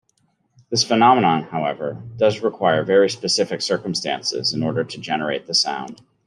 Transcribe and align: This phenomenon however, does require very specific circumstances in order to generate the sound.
This 0.71 0.83
phenomenon 0.83 1.43
however, 1.43 2.01
does 2.17 2.39
require 2.41 2.83
very 2.83 3.07
specific 3.07 3.61
circumstances 3.61 4.51
in 4.51 4.63
order 4.63 4.83
to 4.83 4.99
generate 4.99 5.45
the 5.45 5.53
sound. 5.53 6.01